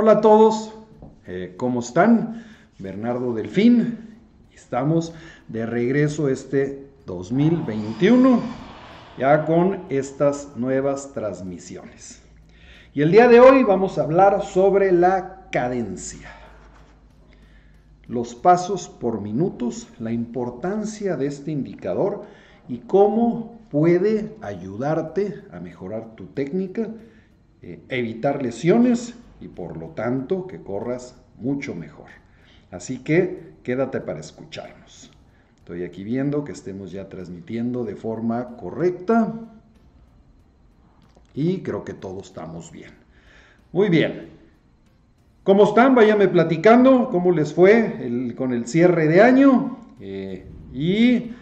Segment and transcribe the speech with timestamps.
[0.00, 0.72] Hola a todos,
[1.26, 2.44] eh, ¿cómo están?
[2.78, 3.98] Bernardo Delfín,
[4.54, 5.12] estamos
[5.48, 8.40] de regreso este 2021
[9.18, 12.22] ya con estas nuevas transmisiones.
[12.94, 16.30] Y el día de hoy vamos a hablar sobre la cadencia,
[18.06, 22.22] los pasos por minutos, la importancia de este indicador
[22.68, 26.88] y cómo puede ayudarte a mejorar tu técnica,
[27.62, 32.08] eh, evitar lesiones y por lo tanto que corras mucho mejor.
[32.70, 35.10] Así que quédate para escucharnos.
[35.58, 39.34] Estoy aquí viendo que estemos ya transmitiendo de forma correcta
[41.34, 42.92] y creo que todos estamos bien.
[43.72, 44.30] Muy bien.
[45.44, 45.94] ¿Cómo están?
[45.94, 51.32] Váyame platicando cómo les fue con el cierre de año eh, y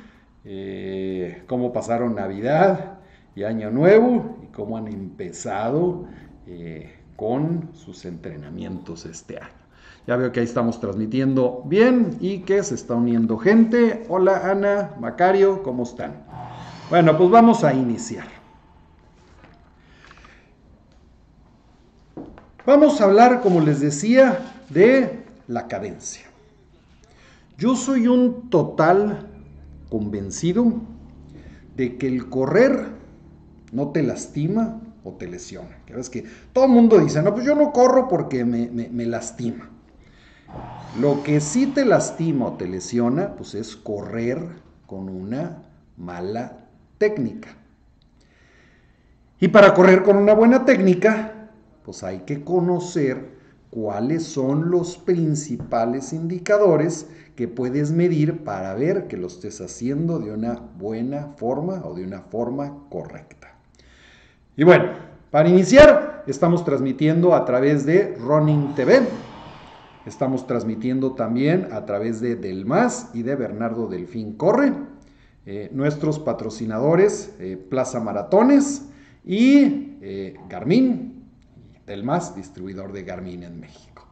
[0.44, 2.98] eh, cómo pasaron Navidad
[3.34, 6.06] y Año Nuevo y cómo han empezado
[6.46, 9.66] eh, con sus entrenamientos este año.
[10.06, 14.04] Ya veo que ahí estamos transmitiendo bien y que se está uniendo gente.
[14.08, 16.24] Hola Ana, Macario, ¿cómo están?
[16.90, 18.28] Bueno, pues vamos a iniciar.
[22.64, 24.38] Vamos a hablar, como les decía,
[24.70, 26.26] de la cadencia.
[27.58, 29.28] Yo soy un total
[29.88, 30.72] convencido
[31.76, 32.88] de que el correr
[33.72, 35.78] no te lastima, o te lesiona.
[35.86, 39.70] Que que todo el mundo dice, no, pues yo no corro porque me, me, lastima.
[41.00, 44.40] Lo que sí te lastima o te lesiona, pues es correr
[44.86, 45.62] con una
[45.96, 46.66] mala
[46.98, 47.50] técnica.
[49.38, 51.50] Y para correr con una buena técnica,
[51.84, 53.36] pues hay que conocer
[53.70, 60.32] cuáles son los principales indicadores que puedes medir para ver que lo estés haciendo de
[60.32, 63.55] una buena forma o de una forma correcta.
[64.58, 64.86] Y bueno,
[65.30, 69.02] para iniciar, estamos transmitiendo a través de Running TV.
[70.06, 74.72] Estamos transmitiendo también a través de Del Más y de Bernardo Delfín Corre.
[75.44, 78.88] Eh, nuestros patrocinadores, eh, Plaza Maratones
[79.26, 81.22] y eh, Garmin,
[81.86, 84.06] Del Más, distribuidor de Garmin en México.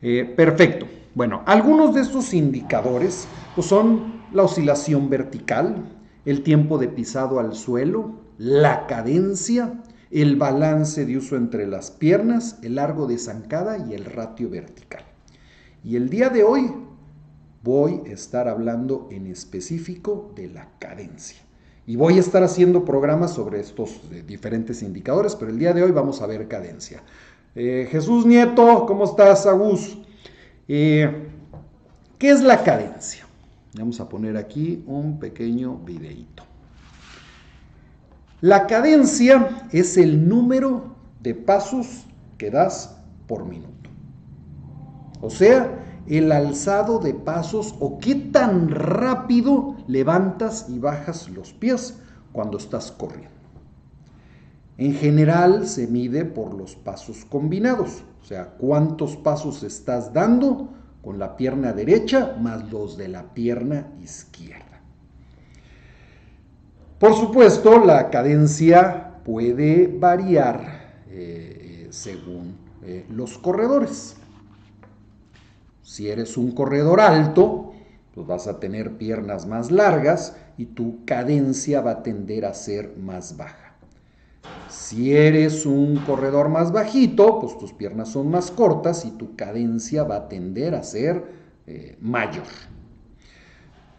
[0.00, 0.86] perfecto.
[1.14, 5.84] Bueno, algunos de estos indicadores pues, son la oscilación vertical,
[6.24, 12.58] el tiempo de pisado al suelo, la cadencia, el balance de uso entre las piernas,
[12.62, 15.04] el largo de zancada y el ratio vertical.
[15.82, 16.72] Y el día de hoy
[17.62, 21.38] voy a estar hablando en específico de la cadencia.
[21.86, 25.84] Y voy a estar haciendo programas sobre estos eh, diferentes indicadores, pero el día de
[25.84, 27.02] hoy vamos a ver cadencia.
[27.54, 29.98] Eh, Jesús Nieto, ¿cómo estás, Agus?
[30.68, 31.28] Eh,
[32.18, 33.26] ¿Qué es la cadencia?
[33.78, 36.42] Vamos a poner aquí un pequeño videíto.
[38.46, 42.06] La cadencia es el número de pasos
[42.38, 42.96] que das
[43.26, 43.90] por minuto.
[45.20, 51.98] O sea, el alzado de pasos o qué tan rápido levantas y bajas los pies
[52.30, 53.34] cuando estás corriendo.
[54.78, 60.68] En general se mide por los pasos combinados, o sea, cuántos pasos estás dando
[61.02, 64.75] con la pierna derecha más los de la pierna izquierda.
[66.98, 74.16] Por supuesto, la cadencia puede variar eh, según eh, los corredores.
[75.82, 77.74] Si eres un corredor alto,
[78.14, 82.96] pues vas a tener piernas más largas y tu cadencia va a tender a ser
[82.96, 83.74] más baja.
[84.70, 90.02] Si eres un corredor más bajito, pues tus piernas son más cortas y tu cadencia
[90.04, 91.24] va a tender a ser
[91.66, 92.46] eh, mayor.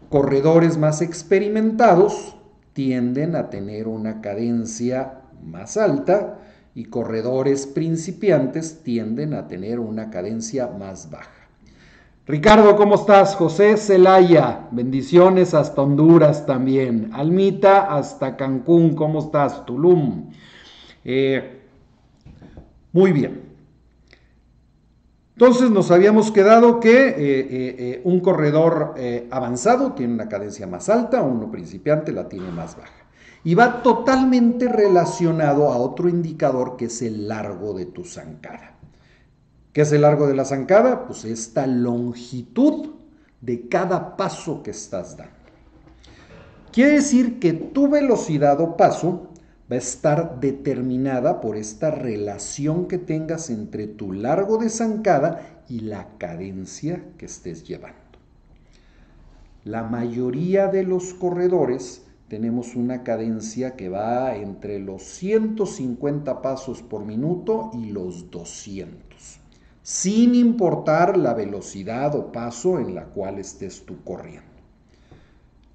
[0.08, 2.37] Corredores más experimentados
[2.78, 6.38] tienden a tener una cadencia más alta
[6.76, 11.48] y corredores principiantes tienden a tener una cadencia más baja.
[12.24, 13.34] Ricardo, ¿cómo estás?
[13.34, 17.10] José Celaya, bendiciones hasta Honduras también.
[17.14, 19.66] Almita hasta Cancún, ¿cómo estás?
[19.66, 20.30] Tulum.
[21.04, 21.62] Eh,
[22.92, 23.47] muy bien.
[25.40, 27.46] Entonces nos habíamos quedado que eh, eh,
[27.78, 28.96] eh, un corredor
[29.30, 33.06] avanzado tiene una cadencia más alta, uno principiante la tiene más baja.
[33.44, 38.78] Y va totalmente relacionado a otro indicador que es el largo de tu zancada.
[39.72, 41.06] ¿Qué es el largo de la zancada?
[41.06, 42.94] Pues esta longitud
[43.40, 45.34] de cada paso que estás dando.
[46.72, 49.27] Quiere decir que tu velocidad o paso
[49.70, 55.80] va a estar determinada por esta relación que tengas entre tu largo de zancada y
[55.80, 57.98] la cadencia que estés llevando.
[59.64, 67.04] La mayoría de los corredores tenemos una cadencia que va entre los 150 pasos por
[67.04, 69.08] minuto y los 200.
[69.82, 74.47] sin importar la velocidad o paso en la cual estés tú corriendo.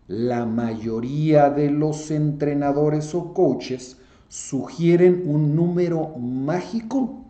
[0.08, 3.98] La mayoría de los entrenadores o coaches
[4.28, 7.24] sugieren un número mágico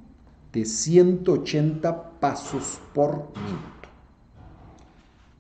[0.52, 3.90] de 180 pasos por minuto.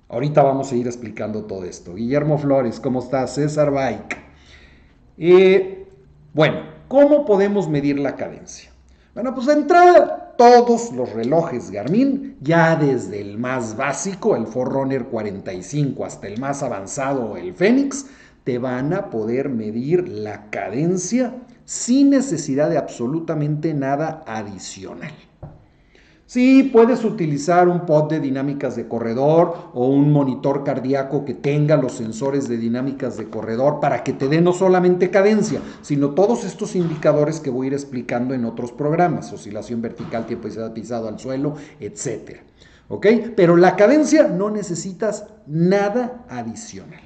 [0.09, 1.95] Ahorita vamos a ir explicando todo esto.
[1.95, 3.33] Guillermo Flores, ¿cómo estás?
[3.33, 4.17] César Bike.
[5.17, 5.87] Eh,
[6.33, 8.71] bueno, ¿cómo podemos medir la cadencia?
[9.15, 15.05] Bueno, pues de entrada, todos los relojes Garmin, ya desde el más básico, el Forerunner
[15.05, 18.07] 45, hasta el más avanzado, el Fenix,
[18.43, 21.33] te van a poder medir la cadencia
[21.65, 25.13] sin necesidad de absolutamente nada adicional.
[26.33, 31.77] Sí, puedes utilizar un pod de dinámicas de corredor o un monitor cardíaco que tenga
[31.77, 36.43] los sensores de dinámicas de corredor para que te dé no solamente cadencia, sino todos
[36.43, 41.19] estos indicadores que voy a ir explicando en otros programas, oscilación vertical, tiempo pisado al
[41.19, 42.39] suelo, etc.
[42.87, 43.05] ¿Ok?
[43.35, 47.03] Pero la cadencia no necesitas nada adicional.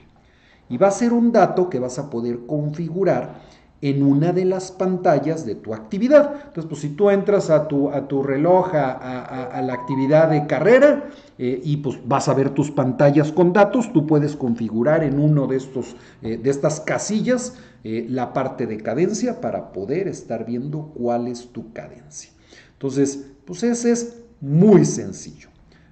[0.70, 3.42] Y va a ser un dato que vas a poder configurar
[3.82, 6.34] en una de las pantallas de tu actividad.
[6.48, 11.10] Entonces, pues si tú entras a tu, a tu reloj, a, la actividad de carrera,
[11.38, 15.46] eh, y pues vas a ver tus pantallas con datos, tú puedes configurar en uno
[15.46, 20.92] de, estos, eh, de estas casillas eh, la parte de cadencia para poder estar viendo
[20.96, 22.32] cuál es tu cadencia.
[22.74, 25.50] Entonces, pues ese es muy sencillo.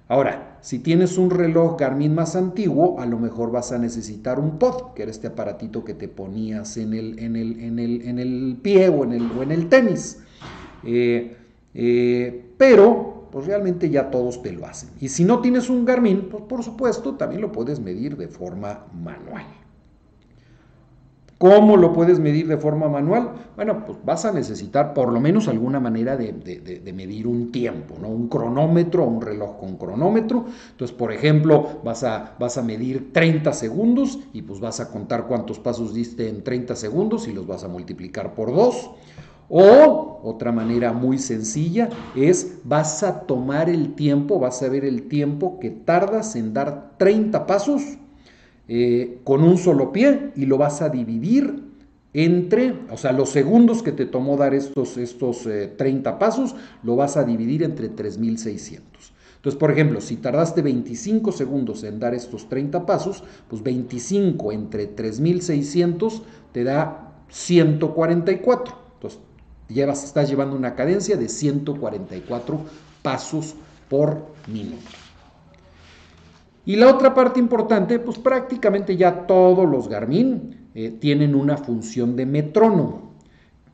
[0.08, 4.58] Ahora, si tienes un reloj Garmin más antiguo, a lo mejor vas a necesitar un
[4.58, 7.36] pod, que era este aparatito que te ponías en el, en
[8.18, 10.18] el, pie o en el, o en el tenis.
[10.82, 11.36] Eh,
[11.72, 14.90] eh, pero, pues realmente ya todos te lo hacen.
[15.00, 18.86] Y si no tienes un Garmin, pues por supuesto también lo puedes medir de forma
[18.92, 19.46] manual.
[21.38, 23.32] ¿Cómo lo puedes medir de forma manual?
[23.56, 26.32] Bueno, pues vas a necesitar por lo menos alguna manera de,
[26.94, 28.08] medir un tiempo, ¿no?
[28.08, 30.46] Un cronómetro, un reloj con cronómetro.
[30.70, 35.26] Entonces, por ejemplo, vas a, vas a medir 30 segundos y pues vas a contar
[35.26, 38.90] cuántos pasos diste en 30 segundos y los vas a multiplicar por 2.
[39.50, 45.06] O otra manera muy sencilla es vas a tomar el tiempo, vas a ver el
[45.06, 47.82] tiempo que tardas en dar 30 pasos
[48.68, 51.64] eh, con un solo pie y lo vas a dividir
[52.12, 55.46] entre, o sea, los segundos que te tomó dar estos, estos
[55.76, 59.12] 30 eh, pasos, lo vas a dividir entre 3600.
[59.36, 64.86] Entonces, por ejemplo, si tardaste 25 segundos en dar estos 30 pasos, pues 25 entre
[64.86, 66.22] 3600
[66.52, 68.76] te da 144.
[68.94, 69.20] Entonces,
[69.68, 72.60] llevas, estás llevando una cadencia de 144
[73.02, 73.54] pasos
[73.88, 75.05] por minuto.
[76.66, 82.16] Y la otra parte importante, pues prácticamente ya todos los Garmin eh, tienen una función
[82.16, 83.14] de metrónomo.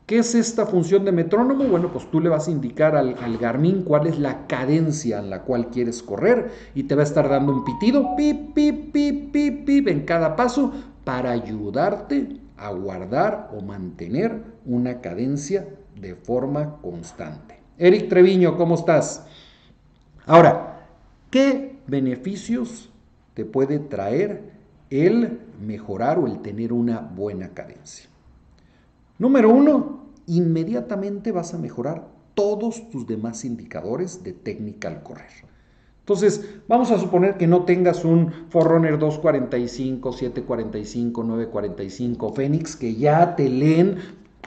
[0.05, 1.63] ¿Qué es esta función de metrónomo?
[1.63, 5.41] Bueno, pues tú le vas a indicar al, Garmin cuál es la cadencia en la
[5.41, 9.65] cual quieres correr y te va a estar dando un pitido, pip, pip, pip, pip,
[9.65, 10.71] pip, en cada paso
[11.03, 15.67] para ayudarte a guardar o mantener una cadencia
[15.99, 17.59] de forma constante.
[17.79, 19.25] Eric Treviño, ¿cómo estás?
[20.27, 20.72] Ahora,
[21.33, 22.91] ¿qué beneficios
[23.33, 24.53] te puede traer
[24.93, 28.07] el mejorar o el tener una buena cadencia.
[29.17, 35.31] Número uno, inmediatamente vas a mejorar todos tus demás indicadores de técnica al correr.
[36.01, 43.35] Entonces, vamos a suponer que no tengas un Forerunner 245, 745, 945 Phoenix, que ya
[43.35, 43.97] te leen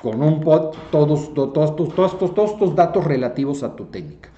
[0.00, 4.28] con un pod todos, todos, todos, todos estos datos relativos a tu técnica.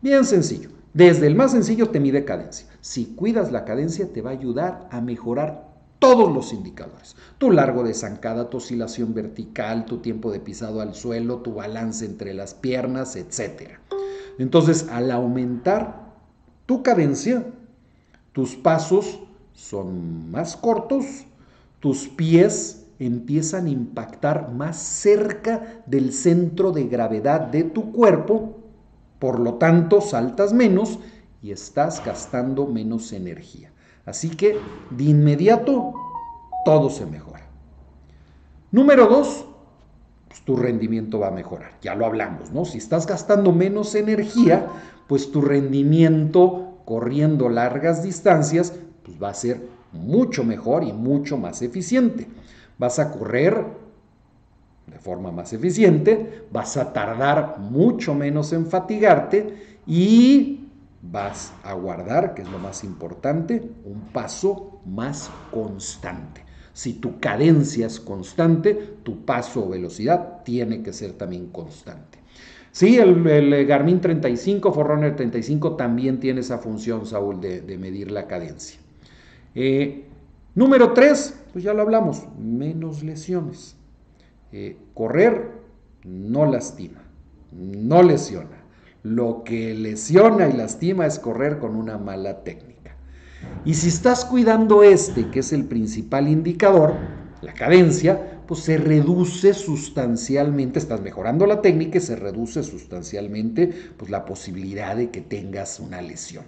[0.00, 0.81] Bien sencillo.
[0.94, 2.66] Desde el más sencillo te mide cadencia.
[2.80, 7.16] Si cuidas la cadencia te va a ayudar a mejorar todos los indicadores.
[7.38, 12.04] Tu largo de zancada, tu oscilación vertical, tu tiempo de pisado al suelo, tu balance
[12.04, 13.78] entre las piernas, etc.
[14.38, 16.12] Entonces, al aumentar
[16.66, 17.46] tu cadencia,
[18.32, 19.20] tus pasos
[19.54, 21.04] son más cortos,
[21.80, 28.61] tus pies empiezan a impactar más cerca del centro de gravedad de tu cuerpo
[29.22, 30.98] por lo tanto, saltas menos
[31.44, 33.70] y estás gastando menos energía.
[34.04, 34.58] Así que
[34.90, 35.94] de inmediato
[36.64, 37.46] todo se mejora.
[38.72, 39.44] Número dos,
[40.26, 41.70] pues tu rendimiento va a mejorar.
[41.80, 42.64] Ya lo hablamos, ¿no?
[42.64, 44.66] Si estás gastando menos energía,
[45.06, 48.74] pues tu rendimiento corriendo largas distancias,
[49.04, 52.26] pues va a ser mucho mejor y mucho más eficiente.
[52.76, 53.66] Vas a correr
[55.02, 60.68] forma más eficiente, vas a tardar mucho menos en fatigarte y
[61.02, 66.42] vas a guardar, que es lo más importante, un paso más constante.
[66.72, 72.18] Si tu cadencia es constante, tu paso o velocidad tiene que ser también constante.
[72.70, 78.80] Sí, el, Garmin 35, Forerunner 35 también tiene esa función, Saúl, de, medir la cadencia.
[79.54, 80.06] Eh,
[80.54, 83.76] número 3, pues ya lo hablamos, menos lesiones.
[84.52, 85.50] Eh, correr
[86.04, 87.02] no lastima,
[87.52, 88.62] no lesiona.
[89.02, 92.96] Lo que lesiona y lastima es correr con una mala técnica.
[93.64, 96.94] Y si estás cuidando este, que es el principal indicador,
[97.40, 104.10] la cadencia, pues se reduce sustancialmente, estás mejorando la técnica y se reduce sustancialmente pues
[104.10, 106.44] la posibilidad de que tengas una lesión.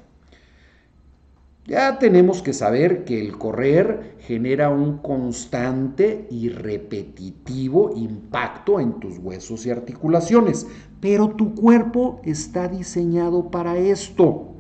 [1.67, 9.17] Ya tenemos que saber que el correr genera un constante y repetitivo impacto en tus
[9.19, 10.67] huesos y articulaciones,
[11.01, 14.53] pero tu cuerpo está diseñado para esto.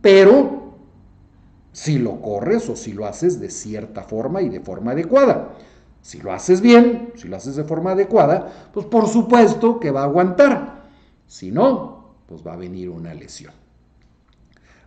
[0.00, 0.64] Pero
[1.72, 5.56] si lo corres o si lo haces de cierta forma y de forma adecuada.
[6.00, 10.02] Si lo haces bien, si lo haces de forma adecuada, pues por supuesto que va
[10.02, 10.84] a aguantar.
[11.26, 13.52] Si no, pues va a venir una lesión.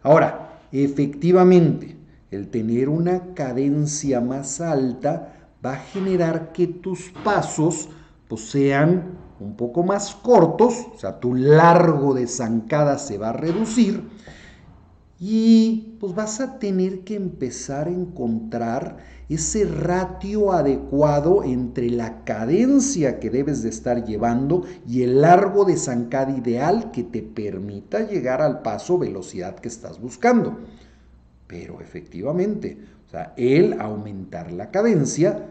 [0.02, 1.98] Ahora, efectivamente,
[2.32, 7.90] el tener una cadencia más alta va a generar que tus pasos
[8.28, 13.34] pues, sean un poco más cortos, o sea, tu largo de zancada se va a
[13.34, 14.04] reducir
[15.20, 18.98] y pues vas a tener que empezar a encontrar
[19.30, 25.76] ese ratio adecuado entre la cadencia que debes de estar llevando y el largo de
[25.76, 30.58] zancada ideal que te permita llegar al paso velocidad que estás buscando.
[31.48, 35.46] Pero efectivamente, o sea, el aumentar la cadencia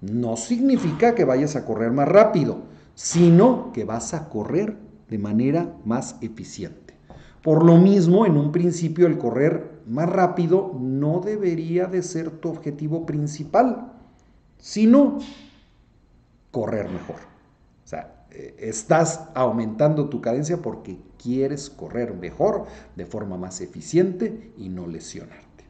[0.00, 2.62] no significa que vayas a correr más rápido,
[2.94, 4.76] sino que vas a correr
[5.08, 6.94] de manera más eficiente.
[7.42, 12.48] Por lo mismo, en un principio el correr más rápido no debería de ser tu
[12.48, 13.92] objetivo principal,
[14.58, 15.18] sino
[16.52, 17.16] correr mejor.
[17.84, 24.52] O sea, eh, estás aumentando tu cadencia porque quieres correr mejor, de forma más eficiente
[24.56, 25.64] y no lesionarte.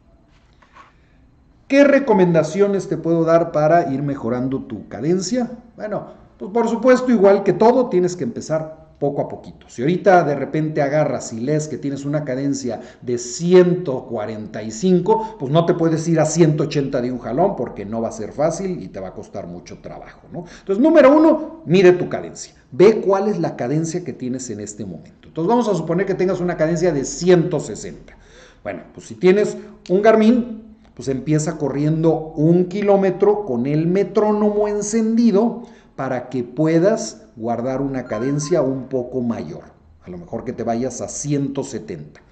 [1.67, 5.51] ¿Qué recomendaciones te puedo dar para ir mejorando tu cadencia?
[5.77, 6.09] Bueno,
[6.39, 9.67] pues por supuesto, igual que todo, tienes que empezar poco a poquito.
[9.69, 15.65] Si ahorita de repente agarras y lees que tienes una cadencia de 145, pues no
[15.65, 18.89] te puedes ir a 180 de un jalón porque no va a ser fácil y
[18.89, 20.21] te va a costar mucho trabajo.
[20.31, 20.45] ¿no?
[20.61, 22.53] Entonces, número uno, mide tu cadencia.
[22.73, 25.29] Ve cuál es la cadencia que tienes en este momento.
[25.29, 28.19] Entonces, vamos a suponer que tengas una cadencia de 160.
[28.63, 29.57] Bueno, pues si tienes
[29.89, 35.63] un Garmin, pues empieza corriendo un kilómetro con el metrónomo encendido
[36.01, 39.65] para que puedas guardar una cadencia un poco mayor.
[40.01, 42.23] A lo mejor que te vayas a 170.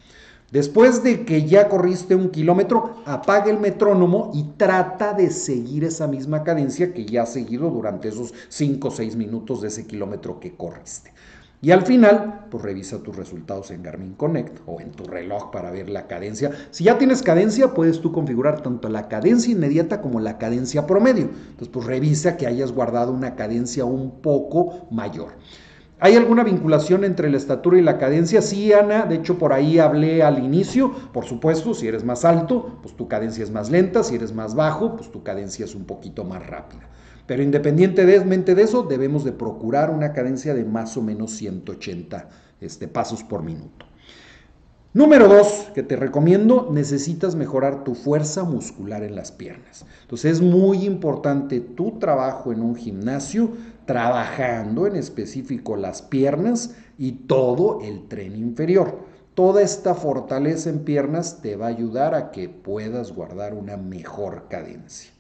[0.50, 6.06] Después de que ya corriste un kilómetro, apaga el metrónomo y trata de seguir esa
[6.06, 10.40] misma cadencia que ya has seguido durante esos 5 o 6 minutos de ese kilómetro
[10.40, 11.12] que corriste.
[11.60, 15.72] Y al final, pues revisa tus resultados en Garmin Connect o en tu reloj para
[15.72, 16.52] ver la cadencia.
[16.70, 21.24] Si ya tienes cadencia, puedes tú configurar tanto la cadencia inmediata como la cadencia promedio.
[21.24, 25.32] Entonces, pues revisa que hayas guardado una cadencia un poco mayor.
[26.00, 28.40] ¿Hay alguna vinculación entre la estatura y la cadencia?
[28.40, 32.78] Sí, Ana, de hecho por ahí hablé al inicio, por supuesto, si eres más alto,
[32.83, 35.87] pues tu cadencia es más lenta, si eres más bajo, pues tu cadencia es un
[35.87, 36.88] poquito más rápida.
[37.26, 42.28] Pero independientemente de eso, debemos de procurar una cadencia de más o menos 180
[42.61, 43.87] este, pasos por minuto.
[44.95, 49.85] Número dos, que te recomiendo, necesitas mejorar tu fuerza muscular en las piernas.
[50.02, 53.50] Entonces es muy importante tu trabajo en un gimnasio,
[53.88, 58.99] trabajando en específico las piernas y todo el tren inferior.
[59.33, 64.45] Toda esta fortaleza en piernas te va a ayudar a que puedas guardar una mejor
[64.50, 65.11] cadencia.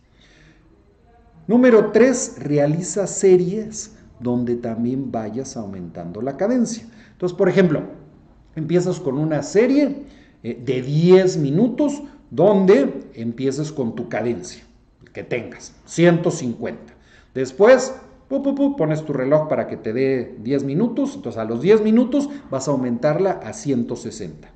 [1.46, 6.86] Número 3, realiza series donde también vayas aumentando la cadencia.
[7.12, 7.84] Entonces, por ejemplo,
[8.54, 10.02] empiezas con una serie
[10.42, 14.62] eh, de 10 minutos donde empieces con tu cadencia
[15.14, 16.92] que tengas, 150.
[17.34, 17.94] Después,
[18.28, 22.68] pones tu reloj para que te dé 10 minutos, entonces a los 10 minutos vas
[22.68, 24.48] a aumentarla a 160.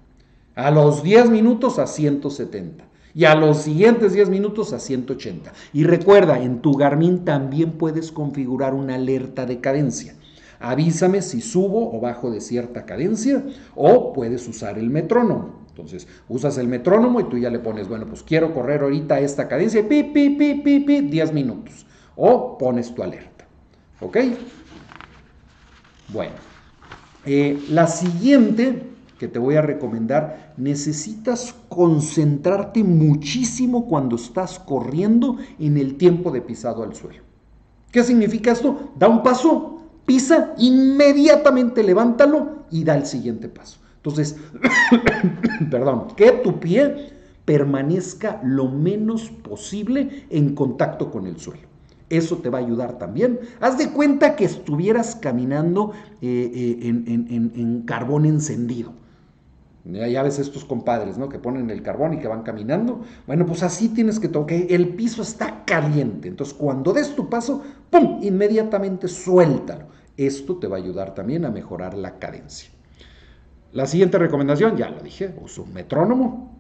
[0.54, 5.52] A los 10 minutos a 170 y a los siguientes 10 minutos a 180.
[5.72, 10.14] Y recuerda, en tu Garmin también puedes configurar una alerta de cadencia.
[10.60, 13.42] Avísame si subo o bajo de cierta cadencia
[13.74, 15.62] o puedes usar el metrónomo.
[15.68, 19.48] Entonces, usas el metrónomo y tú ya le pones, bueno, pues quiero correr ahorita esta
[19.48, 21.86] cadencia, pi, pi, pi, pi, pi, 10 minutos.
[22.14, 23.46] O pones tu alerta.
[24.02, 24.18] ¿Ok?
[26.12, 26.34] Bueno,
[27.24, 28.92] eh, la siguiente
[29.22, 36.40] que te voy a recomendar, necesitas concentrarte muchísimo cuando estás corriendo en el tiempo de
[36.40, 37.22] pisado al suelo.
[37.92, 38.90] ¿Qué significa esto?
[38.98, 43.78] Da un paso, pisa, inmediatamente levántalo y da el siguiente paso.
[43.94, 44.34] Entonces,
[45.70, 47.12] perdón, que tu pie
[47.44, 51.71] permanezca lo menos posible en contacto con el suelo.
[52.12, 53.40] Eso te va a ayudar también.
[53.58, 58.92] Haz de cuenta que estuvieras caminando eh, eh, en, carbón encendido.
[59.86, 61.30] Ya, ves estos compadres, ¿no?
[61.30, 63.00] Que ponen el carbón y que van caminando.
[63.26, 64.58] Bueno, pues así tienes que tocar.
[64.68, 66.28] El piso está caliente.
[66.28, 68.18] Entonces, cuando des tu paso, ¡pum!
[68.22, 69.86] Inmediatamente suéltalo.
[70.18, 72.68] Esto te va a ayudar también a mejorar la cadencia.
[73.72, 76.54] La siguiente recomendación, ya lo dije, uso un metrónomo.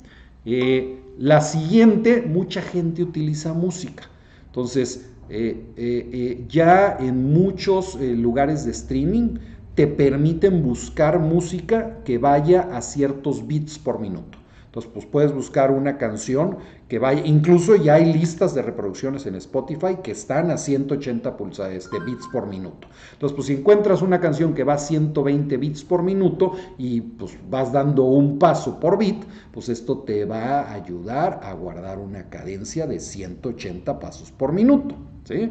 [0.46, 4.04] Eh, la siguiente, mucha gente utiliza música.
[4.46, 9.38] Entonces, eh, eh, ya en muchos lugares de streaming
[9.74, 14.41] te permiten buscar música que vaya a ciertos bits por minuto.
[14.72, 16.56] Entonces, pues puedes buscar una canción
[16.88, 21.90] que vaya, incluso ya hay listas de reproducciones en Spotify que están a 180 pulsadas
[21.90, 22.88] de bits por minuto.
[23.12, 27.36] Entonces, pues si encuentras una canción que va a 120 bits por minuto y pues
[27.50, 32.30] vas dando un paso por bit, pues esto te va a ayudar a guardar una
[32.30, 34.94] cadencia de 180 pasos por minuto.
[35.24, 35.50] ¿sí?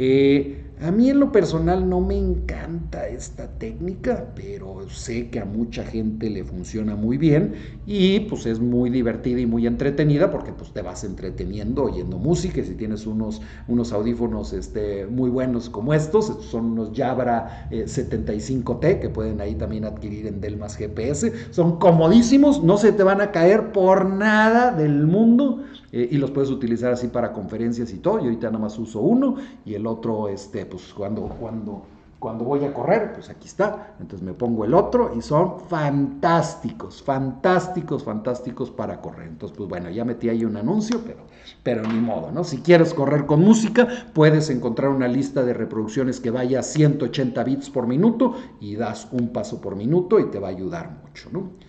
[0.00, 5.44] Eh, a mí en lo personal no me encanta esta técnica, pero sé que a
[5.44, 10.52] mucha gente le funciona muy bien y pues es muy divertida y muy entretenida porque
[10.52, 15.68] pues te vas entreteniendo oyendo música y si tienes unos, unos audífonos este, muy buenos
[15.68, 20.76] como estos, estos son unos Jabra 75T eh, que pueden ahí también adquirir en Delmas
[20.76, 26.18] GPS, son comodísimos, no se te van a caer por nada del mundo eh, y
[26.18, 28.18] los puedes utilizar así para conferencias y todo.
[28.18, 31.82] Yo ahorita nada más uso uno y el otro, este, pues cuando, cuando,
[32.18, 33.94] cuando voy a correr, pues aquí está.
[34.00, 39.28] Entonces me pongo el otro y son fantásticos, fantásticos, fantásticos para correr.
[39.28, 41.20] Entonces, pues bueno, ya metí ahí un anuncio, pero,
[41.62, 42.44] pero ni modo, ¿no?
[42.44, 47.42] Si quieres correr con música, puedes encontrar una lista de reproducciones que vaya a 180
[47.44, 51.30] bits por minuto y das un paso por minuto y te va a ayudar mucho,
[51.32, 51.67] ¿no?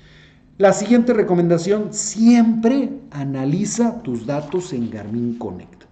[0.59, 5.85] La siguiente recomendación, siempre analiza tus datos en Garmin Connect.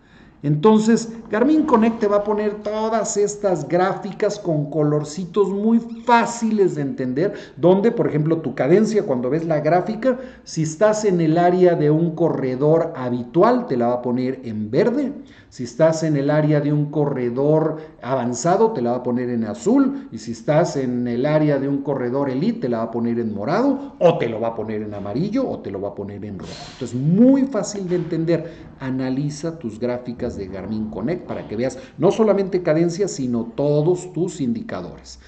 [0.44, 6.82] Entonces, Garmin Connect te va a poner todas estas gráficas con colorcitos muy fáciles de
[6.82, 11.76] entender, donde, por ejemplo, tu cadencia, cuando ves la gráfica, si estás en el área
[11.76, 15.14] de un corredor habitual, te la va a poner en verde.
[15.50, 19.46] Si estás en el área de un corredor avanzado, te la va a poner en
[19.46, 20.10] azul.
[20.12, 23.18] Y si estás en el área de un corredor elite, te la va a poner
[23.20, 23.96] en morado.
[24.00, 26.38] O te lo va a poner en amarillo o te lo va a poner en
[26.38, 26.52] rojo.
[26.74, 28.68] Entonces, muy fácil de entender.
[28.80, 34.42] Analiza tus gráficas de Garmin Connect para que veas no solamente cadencia, sino todos tus
[34.42, 35.20] indicadores.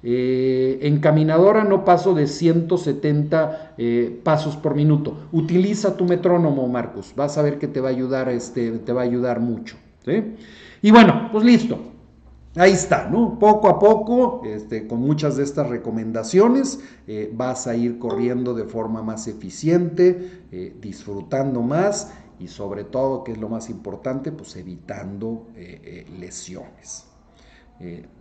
[0.00, 5.28] Eh, en caminadora no paso de 170 eh, pasos por minuto.
[5.32, 7.12] Utiliza tu metrónomo, Marcos.
[7.16, 9.76] Vas a ver que te va a ayudar, este, te va a ayudar mucho.
[10.80, 11.78] Y bueno, pues listo.
[12.56, 13.38] Ahí está, ¿no?
[13.38, 18.64] Poco a poco, este, con muchas de estas recomendaciones, eh, vas a ir corriendo de
[18.64, 20.44] forma más eficiente,
[20.80, 25.48] disfrutando más y sobre todo, que es lo más importante, pues evitando
[26.18, 27.04] lesiones.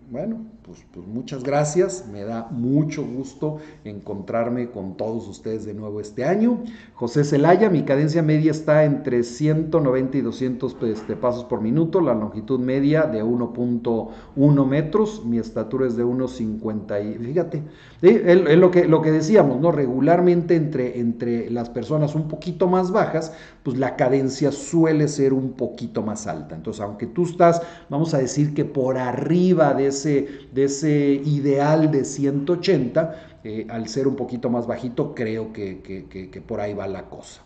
[0.10, 2.06] Bueno, pues, pues, muchas gracias.
[2.10, 6.64] Me da mucho gusto encontrarme con todos ustedes de nuevo este año.
[6.94, 12.14] José Celaya, mi cadencia media está entre 190 y 200 este, pasos por minuto, la
[12.14, 17.64] longitud media de 1.1 metros, mi estatura es de 1.50 y fíjate,
[18.02, 19.74] es lo que, lo que decíamos, ¿no?
[19.74, 25.52] Regularmente entre, entre las personas un poquito más bajas, pues la cadencia suele ser un
[25.52, 26.56] poquito más alta.
[26.56, 32.04] Entonces, aunque tú estás, vamos a decir que por arriba de de ese ideal de
[32.06, 37.42] 180, eh, al ser un poquito más bajito, creo que, por ahí va la cosa.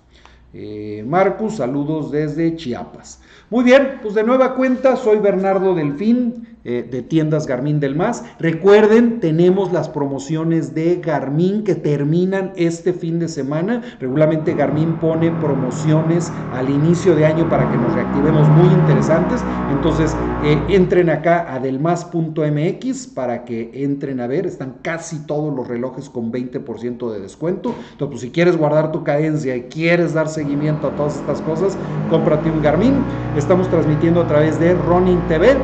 [0.54, 3.22] Eh, Marcus, saludos desde Chiapas.
[3.50, 6.51] Muy bien, pues de nueva cuenta, soy Bernardo Delfín.
[6.64, 8.24] Eh, de tiendas Garmin del Más.
[8.38, 13.82] Recuerden, tenemos las promociones de Garmin que terminan este fin de semana.
[14.00, 19.42] Regularmente Garmin pone promociones al inicio de año para que nos reactivemos muy interesantes.
[19.72, 24.46] Entonces, eh, entren acá a delmas.mx para que entren a ver.
[24.46, 27.74] Están casi todos los relojes con 20% de descuento.
[27.94, 31.76] Entonces, pues, si quieres guardar tu cadencia y quieres dar seguimiento a todas estas cosas,
[32.12, 33.04] cómprate un Garmin.
[33.36, 35.58] Estamos transmitiendo a través de Ronin TV.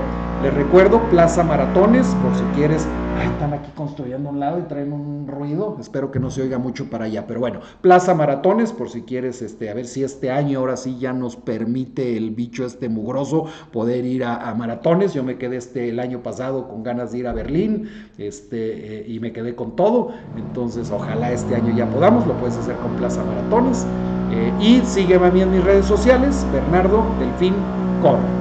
[0.44, 2.88] Les recuerdo, Plaza Maratones, por si quieres.
[3.20, 5.76] Ay, están aquí construyendo un lado y traen un ruido.
[5.80, 7.26] Espero que no se oiga mucho para allá.
[7.26, 11.00] Pero bueno, Plaza Maratones, por si quieres, este, a ver si este año ahora sí
[11.00, 15.16] ya nos permite el bicho este mugroso poder ir a, maratones.
[15.16, 19.06] Yo me quedé este el año pasado con ganas de ir a Berlín, este, eh,
[19.08, 20.12] y me quedé con todo.
[20.36, 22.28] Entonces, ojalá este año ya podamos.
[22.28, 23.88] Lo puedes hacer con Plaza Maratones.
[24.32, 27.56] Eh, y sígueme a mí en mis redes sociales, Bernardo Delfín
[28.04, 28.38] Corre.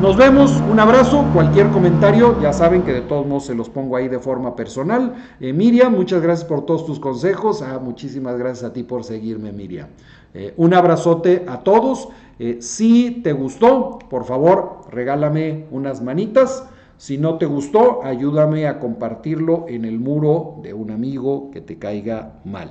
[0.00, 3.96] Nos vemos, un abrazo, cualquier comentario, ya saben que de todos modos se los pongo
[3.96, 5.14] ahí de forma personal.
[5.40, 7.62] Eh, Miriam, muchas gracias por todos tus consejos.
[7.62, 9.88] Ah, muchísimas gracias a ti por seguirme, Miriam.
[10.34, 12.08] Eh, un abrazote a todos.
[12.38, 16.64] Eh, si te gustó, por favor, regálame unas manitas.
[16.96, 21.76] Si no te gustó, ayúdame a compartirlo en el muro de un amigo que te
[21.76, 22.70] caiga mal.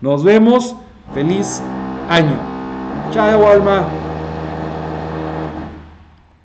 [0.00, 0.76] Nos vemos.
[1.12, 1.60] Feliz
[2.08, 2.38] año.
[3.10, 4.03] Chao, Alma.